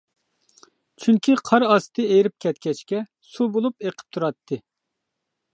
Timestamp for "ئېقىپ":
3.89-4.19